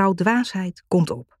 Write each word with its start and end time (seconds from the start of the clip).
Vrouw 0.00 0.14
Dwaasheid 0.14 0.84
komt 0.88 1.10
op. 1.10 1.38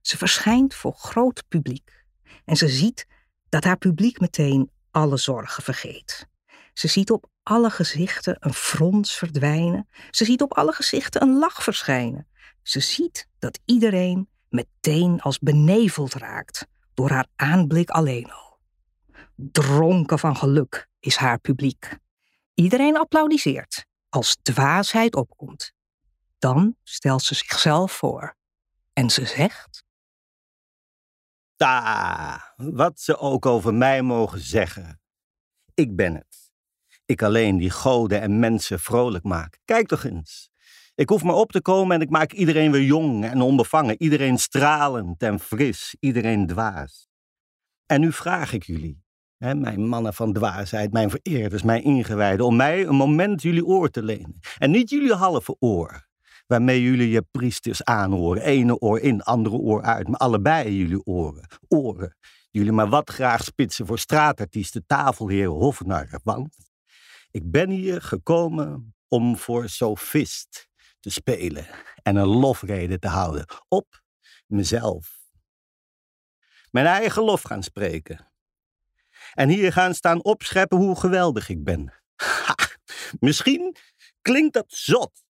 Ze 0.00 0.16
verschijnt 0.16 0.74
voor 0.74 0.94
groot 0.94 1.44
publiek. 1.48 2.04
En 2.44 2.56
ze 2.56 2.68
ziet 2.68 3.06
dat 3.48 3.64
haar 3.64 3.76
publiek 3.76 4.20
meteen 4.20 4.70
alle 4.90 5.16
zorgen 5.16 5.62
vergeet. 5.62 6.28
Ze 6.72 6.88
ziet 6.88 7.10
op 7.10 7.26
alle 7.42 7.70
gezichten 7.70 8.36
een 8.40 8.54
frons 8.54 9.16
verdwijnen. 9.16 9.88
Ze 10.10 10.24
ziet 10.24 10.42
op 10.42 10.54
alle 10.54 10.72
gezichten 10.72 11.22
een 11.22 11.38
lach 11.38 11.62
verschijnen. 11.62 12.28
Ze 12.62 12.80
ziet 12.80 13.28
dat 13.38 13.60
iedereen 13.64 14.28
meteen 14.48 15.20
als 15.20 15.38
beneveld 15.38 16.14
raakt 16.14 16.66
door 16.94 17.10
haar 17.10 17.26
aanblik 17.36 17.90
alleen 17.90 18.32
al. 18.32 18.58
Dronken 19.36 20.18
van 20.18 20.36
geluk 20.36 20.88
is 21.00 21.16
haar 21.16 21.38
publiek. 21.38 21.98
Iedereen 22.54 22.98
applaudisseert 22.98 23.86
als 24.08 24.36
dwaasheid 24.42 25.14
opkomt. 25.14 25.72
Dan 26.44 26.76
stelt 26.82 27.22
ze 27.22 27.34
zichzelf 27.34 27.92
voor 27.92 28.36
en 28.92 29.10
ze 29.10 29.26
zegt: 29.26 29.84
Ta, 31.56 32.54
wat 32.56 33.00
ze 33.00 33.18
ook 33.18 33.46
over 33.46 33.74
mij 33.74 34.02
mogen 34.02 34.40
zeggen. 34.40 35.00
Ik 35.74 35.96
ben 35.96 36.14
het. 36.14 36.52
Ik 37.04 37.22
alleen 37.22 37.56
die 37.56 37.70
goden 37.70 38.20
en 38.20 38.38
mensen 38.38 38.80
vrolijk 38.80 39.24
maak. 39.24 39.58
Kijk 39.64 39.86
toch 39.86 40.04
eens. 40.04 40.50
Ik 40.94 41.08
hoef 41.08 41.22
maar 41.22 41.34
op 41.34 41.52
te 41.52 41.62
komen 41.62 41.96
en 41.96 42.02
ik 42.02 42.10
maak 42.10 42.32
iedereen 42.32 42.70
weer 42.70 42.84
jong 42.84 43.24
en 43.24 43.40
onbevangen. 43.40 44.02
Iedereen 44.02 44.38
stralend 44.38 45.22
en 45.22 45.40
fris. 45.40 45.96
Iedereen 46.00 46.46
dwaas. 46.46 47.08
En 47.86 48.00
nu 48.00 48.12
vraag 48.12 48.52
ik 48.52 48.62
jullie, 48.62 49.04
hè, 49.36 49.54
mijn 49.54 49.88
mannen 49.88 50.14
van 50.14 50.32
dwaasheid, 50.32 50.92
mijn 50.92 51.10
vereerders, 51.10 51.62
mijn 51.62 51.82
ingewijden, 51.82 52.46
om 52.46 52.56
mij 52.56 52.86
een 52.86 52.96
moment 52.96 53.42
jullie 53.42 53.66
oor 53.66 53.90
te 53.90 54.02
lenen. 54.02 54.38
En 54.58 54.70
niet 54.70 54.90
jullie 54.90 55.12
halve 55.12 55.56
oor, 55.58 56.12
waarmee 56.54 56.82
jullie 56.82 57.10
je 57.10 57.22
priesters 57.30 57.84
aanhoren. 57.84 58.42
Ene 58.42 58.78
oor 58.78 59.00
in, 59.00 59.22
andere 59.22 59.56
oor 59.56 59.82
uit, 59.82 60.08
maar 60.08 60.18
allebei 60.18 60.76
jullie 60.76 61.04
oren. 61.06 61.48
Oren. 61.68 62.16
Jullie 62.50 62.72
maar 62.72 62.88
wat 62.88 63.10
graag 63.10 63.44
spitsen 63.44 63.86
voor 63.86 63.98
straatartiesten, 63.98 64.86
tafelheren, 64.86 65.52
hofnarren. 65.52 66.20
Want 66.24 66.56
ik 67.30 67.50
ben 67.50 67.70
hier 67.70 68.02
gekomen 68.02 68.94
om 69.08 69.36
voor 69.36 69.68
sofist 69.68 70.68
te 71.00 71.10
spelen 71.10 71.66
en 72.02 72.16
een 72.16 72.26
lofrede 72.26 72.98
te 72.98 73.08
houden 73.08 73.46
op 73.68 74.02
mezelf. 74.46 75.18
Mijn 76.70 76.86
eigen 76.86 77.22
lof 77.22 77.42
gaan 77.42 77.62
spreken. 77.62 78.32
En 79.32 79.48
hier 79.48 79.72
gaan 79.72 79.94
staan 79.94 80.24
opscheppen 80.24 80.78
hoe 80.78 80.96
geweldig 80.96 81.48
ik 81.48 81.64
ben. 81.64 81.92
Ha, 82.16 82.54
misschien 83.20 83.76
klinkt 84.22 84.54
dat 84.54 84.72
zot. 84.72 85.23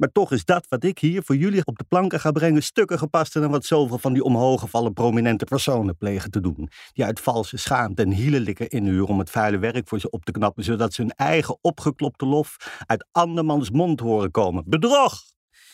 Maar 0.00 0.12
toch 0.12 0.32
is 0.32 0.44
dat 0.44 0.66
wat 0.68 0.84
ik 0.84 0.98
hier 0.98 1.22
voor 1.22 1.36
jullie 1.36 1.64
op 1.64 1.78
de 1.78 1.84
planken 1.84 2.20
ga 2.20 2.30
brengen 2.30 2.62
stukken 2.62 2.98
gepaster 2.98 3.40
dan 3.40 3.50
wat 3.50 3.64
zoveel 3.64 3.98
van 3.98 4.12
die 4.12 4.22
omhooggevallen 4.22 4.92
prominente 4.92 5.44
personen 5.44 5.96
plegen 5.96 6.30
te 6.30 6.40
doen. 6.40 6.70
Die 6.92 7.04
uit 7.04 7.20
valse 7.20 7.56
schaamte 7.56 8.02
en 8.02 8.10
hielenlikker 8.10 8.72
inhuren 8.72 9.08
om 9.08 9.18
het 9.18 9.30
vuile 9.30 9.58
werk 9.58 9.88
voor 9.88 10.00
ze 10.00 10.10
op 10.10 10.24
te 10.24 10.32
knappen, 10.32 10.64
zodat 10.64 10.92
ze 10.92 11.00
hun 11.00 11.10
eigen 11.10 11.58
opgeklopte 11.60 12.26
lof 12.26 12.56
uit 12.86 13.06
andermans 13.12 13.70
mond 13.70 14.00
horen 14.00 14.30
komen. 14.30 14.64
Bedrog! 14.66 15.22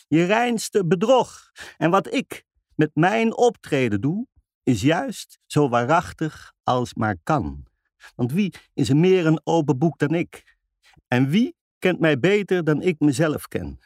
Je 0.08 0.24
reinste 0.24 0.86
bedrog. 0.86 1.50
En 1.76 1.90
wat 1.90 2.14
ik 2.14 2.44
met 2.74 2.90
mijn 2.94 3.36
optreden 3.36 4.00
doe, 4.00 4.26
is 4.62 4.80
juist 4.80 5.38
zo 5.46 5.68
waarachtig 5.68 6.52
als 6.62 6.94
maar 6.94 7.16
kan. 7.22 7.66
Want 8.14 8.32
wie 8.32 8.54
is 8.74 8.88
er 8.88 8.96
meer 8.96 9.26
een 9.26 9.40
open 9.44 9.78
boek 9.78 9.98
dan 9.98 10.14
ik? 10.14 10.56
En 11.08 11.28
wie 11.28 11.56
kent 11.78 12.00
mij 12.00 12.18
beter 12.18 12.64
dan 12.64 12.82
ik 12.82 12.98
mezelf 12.98 13.48
ken? 13.48 13.78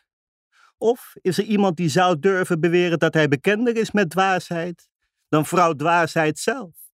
Of 0.83 1.13
is 1.21 1.39
er 1.39 1.45
iemand 1.45 1.77
die 1.77 1.89
zou 1.89 2.19
durven 2.19 2.61
beweren 2.61 2.99
dat 2.99 3.15
hij 3.15 3.29
bekender 3.29 3.77
is 3.77 3.91
met 3.91 4.11
dwaasheid 4.11 4.89
dan 5.29 5.47
vrouw 5.47 5.75
dwaasheid 5.75 6.39
zelf? 6.39 6.90